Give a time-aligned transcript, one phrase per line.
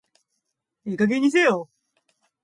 [0.87, 1.69] ええ加減にせえよ